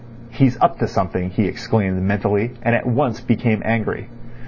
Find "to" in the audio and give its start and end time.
0.79-0.87